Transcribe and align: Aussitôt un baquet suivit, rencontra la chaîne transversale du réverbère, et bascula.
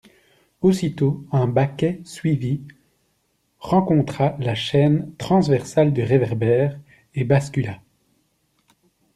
Aussitôt 0.61 1.27
un 1.31 1.45
baquet 1.45 2.01
suivit, 2.05 2.63
rencontra 3.59 4.35
la 4.39 4.55
chaîne 4.55 5.13
transversale 5.19 5.93
du 5.93 6.01
réverbère, 6.01 6.79
et 7.13 7.23
bascula. 7.23 7.79